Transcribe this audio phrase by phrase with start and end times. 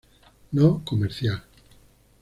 [0.53, 1.43] No Comercial.